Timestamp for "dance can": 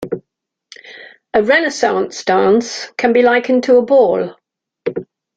2.23-3.13